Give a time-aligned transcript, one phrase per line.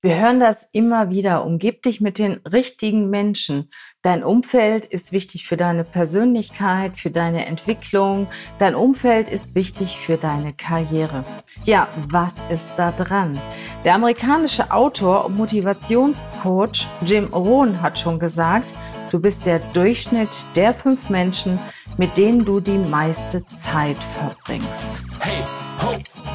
[0.00, 1.44] Wir hören das immer wieder.
[1.44, 3.68] Umgib dich mit den richtigen Menschen.
[4.00, 8.28] Dein Umfeld ist wichtig für deine Persönlichkeit, für deine Entwicklung.
[8.60, 11.24] Dein Umfeld ist wichtig für deine Karriere.
[11.64, 13.36] Ja, was ist da dran?
[13.84, 18.74] Der amerikanische Autor und Motivationscoach Jim Rohn hat schon gesagt,
[19.10, 21.58] du bist der Durchschnitt der fünf Menschen,
[21.96, 25.02] mit denen du die meiste Zeit verbringst.
[25.18, 25.67] Hey!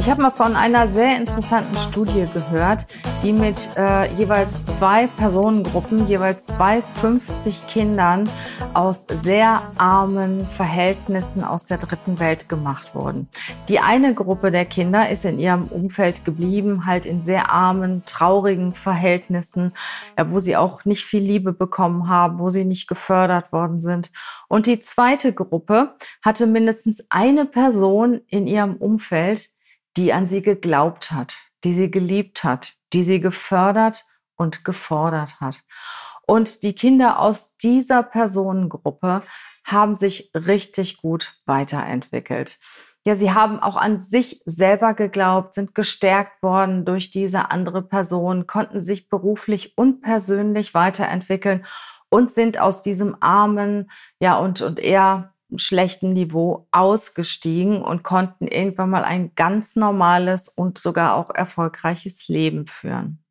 [0.00, 2.86] Ich habe mal von einer sehr interessanten Studie gehört,
[3.22, 8.26] die mit äh, jeweils zwei Personengruppen, jeweils zwei 50 Kindern
[8.72, 13.28] aus sehr armen Verhältnissen aus der dritten Welt gemacht wurden.
[13.68, 18.72] Die eine Gruppe der Kinder ist in ihrem Umfeld geblieben, halt in sehr armen, traurigen
[18.72, 19.74] Verhältnissen,
[20.16, 24.10] ja, wo sie auch nicht viel Liebe bekommen haben, wo sie nicht gefördert worden sind.
[24.48, 29.50] Und die zweite Gruppe hatte mindestens eine Person in ihrem Umfeld,
[29.96, 34.04] die an sie geglaubt hat, die sie geliebt hat, die sie gefördert
[34.36, 35.62] und gefordert hat.
[36.26, 39.22] Und die Kinder aus dieser Personengruppe
[39.64, 42.58] haben sich richtig gut weiterentwickelt.
[43.06, 48.46] Ja, sie haben auch an sich selber geglaubt, sind gestärkt worden durch diese andere Person,
[48.46, 51.64] konnten sich beruflich und persönlich weiterentwickeln
[52.10, 58.90] und sind aus diesem armen, ja, und, und eher schlechten Niveau ausgestiegen und konnten irgendwann
[58.90, 63.24] mal ein ganz normales und sogar auch erfolgreiches Leben führen.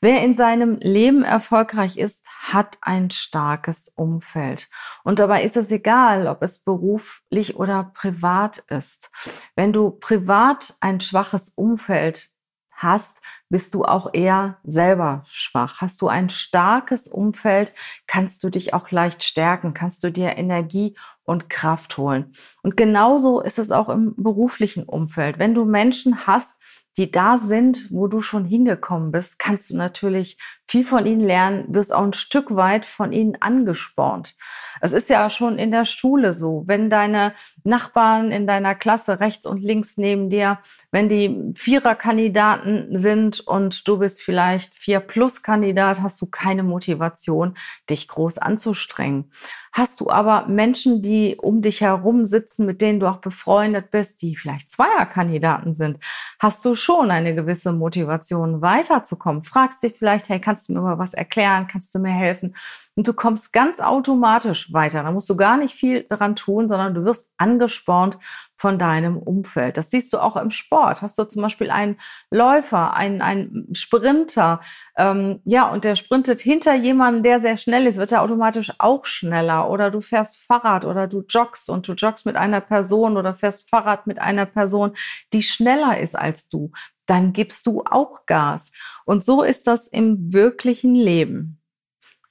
[0.00, 4.68] Wer in seinem Leben erfolgreich ist, hat ein starkes Umfeld.
[5.04, 9.10] Und dabei ist es egal, ob es beruflich oder privat ist.
[9.54, 12.33] Wenn du privat ein schwaches Umfeld
[12.76, 15.80] hast, bist du auch eher selber schwach.
[15.80, 17.72] Hast du ein starkes Umfeld,
[18.06, 22.32] kannst du dich auch leicht stärken, kannst du dir Energie und Kraft holen.
[22.62, 25.38] Und genauso ist es auch im beruflichen Umfeld.
[25.38, 26.60] Wenn du Menschen hast,
[26.96, 31.66] die da sind, wo du schon hingekommen bist, kannst du natürlich viel von ihnen lernen,
[31.68, 34.34] wirst auch ein Stück weit von ihnen angespornt.
[34.80, 37.32] Es ist ja schon in der Schule so, wenn deine
[37.62, 40.58] Nachbarn in deiner Klasse rechts und links neben dir,
[40.90, 47.56] wenn die Viererkandidaten sind und du bist vielleicht Vier-Plus-Kandidat, hast du keine Motivation,
[47.88, 49.30] dich groß anzustrengen.
[49.76, 54.22] Hast du aber Menschen, die um dich herum sitzen, mit denen du auch befreundet bist,
[54.22, 55.98] die vielleicht Zweierkandidaten sind,
[56.38, 59.42] hast du schon eine gewisse Motivation weiterzukommen.
[59.42, 61.66] Fragst dich vielleicht, hey, kannst du mir mal was erklären?
[61.66, 62.54] Kannst du mir helfen?
[62.96, 65.02] Und du kommst ganz automatisch weiter.
[65.02, 68.18] Da musst du gar nicht viel daran tun, sondern du wirst angespornt
[68.56, 69.76] von deinem Umfeld.
[69.76, 71.02] Das siehst du auch im Sport.
[71.02, 71.96] Hast du zum Beispiel einen
[72.30, 74.60] Läufer, einen, einen Sprinter,
[74.96, 79.06] ähm, ja, und der sprintet hinter jemandem, der sehr schnell ist, wird er automatisch auch
[79.06, 79.68] schneller.
[79.68, 83.68] Oder du fährst Fahrrad oder du joggst und du joggst mit einer Person oder fährst
[83.68, 84.92] Fahrrad mit einer Person,
[85.32, 86.70] die schneller ist als du.
[87.06, 88.72] Dann gibst du auch Gas.
[89.04, 91.60] Und so ist das im wirklichen Leben.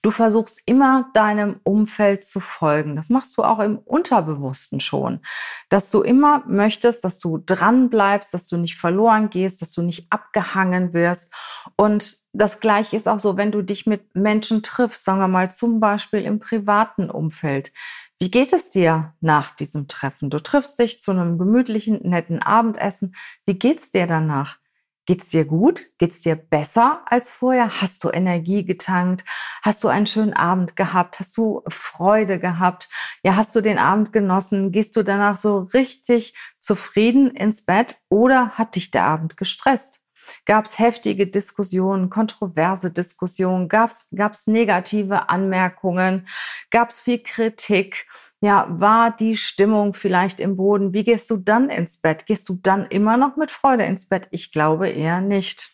[0.04, 2.98] Du versuchst immer deinem Umfeld zu folgen.
[2.98, 5.22] Das machst du auch im Unterbewussten schon.
[5.70, 9.82] Dass du immer möchtest, dass du dran bleibst, dass du nicht verloren gehst, dass du
[9.82, 11.34] nicht abgehangen wirst.
[11.78, 15.52] Und das Gleiche ist auch so, wenn du dich mit Menschen triffst, sagen wir mal
[15.52, 17.72] zum Beispiel im privaten Umfeld.
[18.20, 20.30] Wie geht es dir nach diesem Treffen?
[20.30, 23.16] Du triffst dich zu einem gemütlichen, netten Abendessen.
[23.46, 24.58] Wie geht's dir danach?
[25.06, 25.86] Geht's dir gut?
[25.98, 27.82] Geht's dir besser als vorher?
[27.82, 29.26] Hast du Energie getankt?
[29.62, 31.20] Hast du einen schönen Abend gehabt?
[31.20, 32.88] Hast du Freude gehabt?
[33.22, 34.72] Ja, hast du den Abend genossen?
[34.72, 40.03] Gehst du danach so richtig zufrieden ins Bett oder hat dich der Abend gestresst?
[40.46, 43.70] Gab es heftige Diskussionen, kontroverse Diskussionen?
[43.70, 46.28] Gab es negative Anmerkungen?
[46.72, 48.08] Gab es viel Kritik?
[48.42, 50.94] Ja, war die Stimmung vielleicht im Boden?
[50.94, 52.26] Wie gehst du dann ins Bett?
[52.26, 54.28] Gehst du dann immer noch mit Freude ins Bett?
[54.32, 55.74] Ich glaube eher nicht.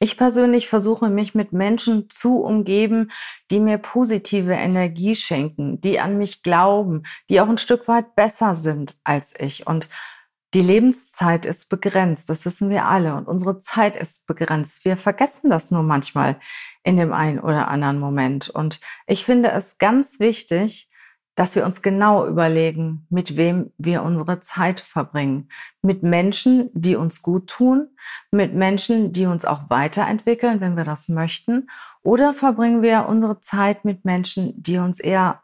[0.00, 3.10] Ich persönlich versuche mich mit Menschen zu umgeben,
[3.50, 8.54] die mir positive Energie schenken, die an mich glauben, die auch ein Stück weit besser
[8.54, 9.66] sind als ich.
[9.66, 9.88] Und
[10.54, 13.14] die Lebenszeit ist begrenzt, das wissen wir alle.
[13.14, 14.84] Und unsere Zeit ist begrenzt.
[14.84, 16.40] Wir vergessen das nur manchmal
[16.82, 18.48] in dem einen oder anderen Moment.
[18.48, 20.90] Und ich finde es ganz wichtig,
[21.34, 25.50] dass wir uns genau überlegen, mit wem wir unsere Zeit verbringen.
[25.82, 27.90] Mit Menschen, die uns gut tun,
[28.32, 31.68] mit Menschen, die uns auch weiterentwickeln, wenn wir das möchten.
[32.02, 35.42] Oder verbringen wir unsere Zeit mit Menschen, die uns eher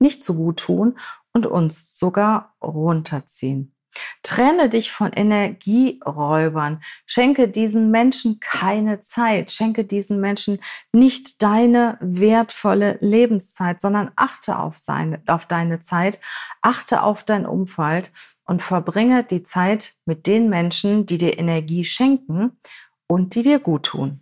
[0.00, 0.98] nicht so gut tun
[1.32, 3.75] und uns sogar runterziehen.
[4.22, 6.82] Trenne dich von Energieräubern.
[7.06, 9.50] Schenke diesen Menschen keine Zeit.
[9.50, 10.58] Schenke diesen Menschen
[10.92, 16.20] nicht deine wertvolle Lebenszeit, sondern achte auf, seine, auf deine Zeit,
[16.62, 18.12] achte auf dein Umfeld
[18.44, 22.58] und verbringe die Zeit mit den Menschen, die dir Energie schenken
[23.06, 24.20] und die dir gut tun.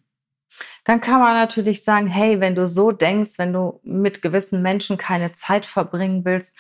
[0.85, 4.97] Dann kann man natürlich sagen, hey, wenn du so denkst, wenn du mit gewissen Menschen
[4.97, 6.57] keine Zeit verbringen willst,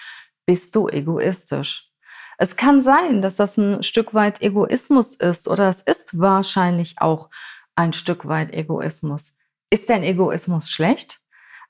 [0.47, 1.91] bist du egoistisch.
[2.39, 7.31] Es kann sein, dass das ein Stück weit Egoismus ist oder es ist wahrscheinlich auch
[7.77, 9.37] ein Stück weit Egoismus.
[9.71, 11.21] Ist denn Egoismus schlecht?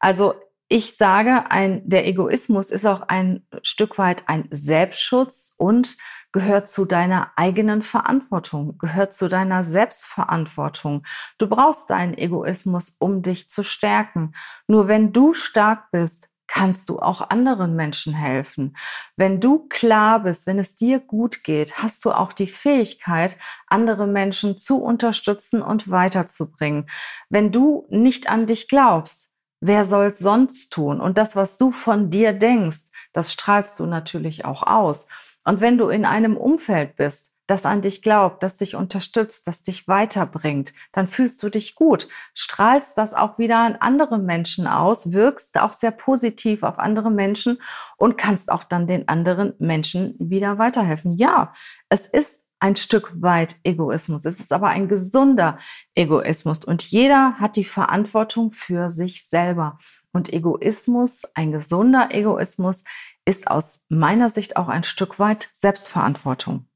[0.01, 0.35] Also
[0.69, 5.97] ich sage, ein, der Egoismus ist auch ein Stück weit ein Selbstschutz und
[6.33, 11.05] gehört zu deiner eigenen Verantwortung, gehört zu deiner Selbstverantwortung.
[11.39, 14.33] Du brauchst deinen Egoismus, um dich zu stärken.
[14.67, 18.77] Nur wenn du stark bist, kannst du auch anderen Menschen helfen.
[19.17, 23.37] Wenn du klar bist, wenn es dir gut geht, hast du auch die Fähigkeit,
[23.67, 26.89] andere Menschen zu unterstützen und weiterzubringen.
[27.29, 31.01] Wenn du nicht an dich glaubst, wer soll's sonst tun?
[31.01, 35.07] Und das, was du von dir denkst, das strahlst du natürlich auch aus.
[35.45, 39.63] Und wenn du in einem Umfeld bist, das an dich glaubt, das dich unterstützt, das
[39.63, 45.13] dich weiterbringt, dann fühlst du dich gut, strahlst das auch wieder an andere Menschen aus,
[45.13, 47.59] wirkst auch sehr positiv auf andere Menschen
[47.97, 51.13] und kannst auch dann den anderen Menschen wieder weiterhelfen.
[51.13, 51.53] Ja,
[51.89, 54.25] es ist ein Stück weit Egoismus.
[54.25, 55.59] Es ist aber ein gesunder
[55.95, 59.77] Egoismus und jeder hat die Verantwortung für sich selber.
[60.13, 62.85] Und Egoismus, ein gesunder Egoismus,
[63.27, 66.67] ist aus meiner Sicht auch ein Stück weit Selbstverantwortung.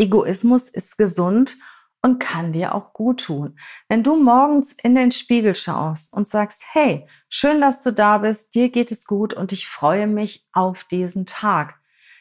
[0.00, 1.58] Egoismus ist gesund
[2.00, 3.58] und kann dir auch gut tun.
[3.88, 8.54] Wenn du morgens in den Spiegel schaust und sagst, hey, schön, dass du da bist,
[8.54, 11.74] dir geht es gut und ich freue mich auf diesen Tag,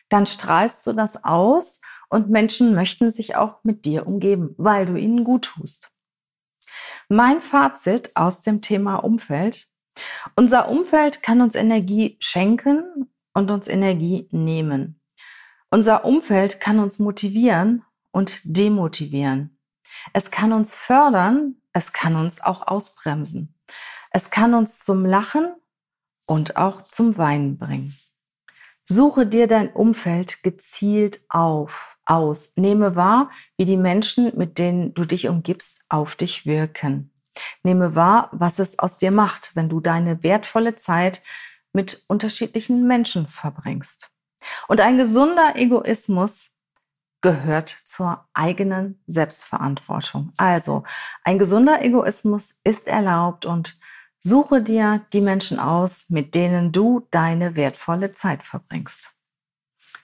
[0.09, 1.79] dann strahlst du das aus
[2.09, 5.89] und Menschen möchten sich auch mit dir umgeben, weil du ihnen gut tust.
[7.07, 9.69] Mein Fazit aus dem Thema Umfeld.
[10.35, 14.98] Unser Umfeld kann uns Energie schenken und uns Energie nehmen.
[15.71, 19.59] Unser Umfeld kann uns motivieren und demotivieren.
[20.13, 23.55] Es kann uns fördern, es kann uns auch ausbremsen.
[24.11, 25.53] Es kann uns zum Lachen
[26.25, 27.95] und auch zum Weinen bringen.
[28.83, 32.53] Suche dir dein Umfeld gezielt auf, aus.
[32.55, 37.11] Nehme wahr, wie die Menschen, mit denen du dich umgibst, auf dich wirken.
[37.61, 41.21] Nehme wahr, was es aus dir macht, wenn du deine wertvolle Zeit
[41.71, 44.09] mit unterschiedlichen Menschen verbringst.
[44.67, 46.55] Und ein gesunder Egoismus
[47.21, 50.31] gehört zur eigenen Selbstverantwortung.
[50.37, 50.83] Also
[51.23, 53.77] ein gesunder Egoismus ist erlaubt und
[54.19, 59.11] suche dir die Menschen aus, mit denen du deine wertvolle Zeit verbringst.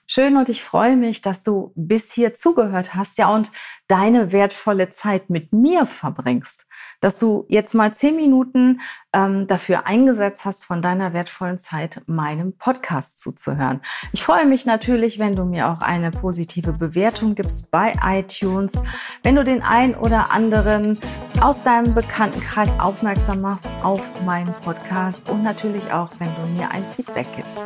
[0.08, 3.50] Schön und ich freue mich, dass du bis hier zugehört hast, ja, und
[3.88, 6.66] deine wertvolle Zeit mit mir verbringst.
[7.00, 8.80] Dass du jetzt mal zehn Minuten
[9.12, 13.80] ähm, dafür eingesetzt hast, von deiner wertvollen Zeit meinem Podcast zuzuhören.
[14.12, 18.72] Ich freue mich natürlich, wenn du mir auch eine positive Bewertung gibst bei iTunes,
[19.24, 21.00] wenn du den ein oder anderen
[21.40, 26.84] aus deinem Bekanntenkreis aufmerksam machst auf meinen Podcast und natürlich auch, wenn du mir ein
[26.94, 27.60] Feedback gibst.